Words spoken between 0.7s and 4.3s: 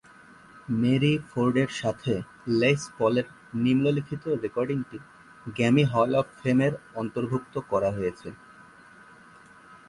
Mary ফোর্ডের সাথে Les পলের নিম্নলিখিত